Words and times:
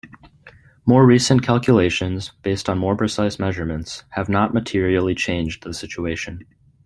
More 0.83 1.05
recent 1.05 1.43
calculations 1.43 2.31
based 2.41 2.67
on 2.69 2.79
more 2.79 2.95
precise 2.97 3.37
measurements 3.37 4.03
have 4.09 4.29
not 4.29 4.51
materially 4.51 5.13
changed 5.13 5.61
the 5.61 5.75
situation. 5.75 6.43